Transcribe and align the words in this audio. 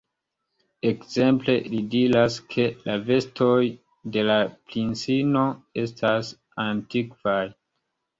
Ekzemple, 0.91 1.53
li 1.73 1.81
diras, 1.91 2.37
ke 2.53 2.65
la 2.85 2.95
vestoj 3.09 3.61
de 4.15 4.23
la 4.31 4.37
princino 4.71 5.45
estas 5.83 6.33
antikvaj. 6.65 7.39